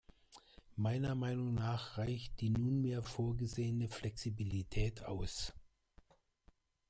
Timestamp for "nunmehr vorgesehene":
2.49-3.87